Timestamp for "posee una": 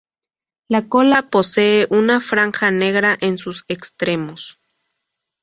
1.29-2.19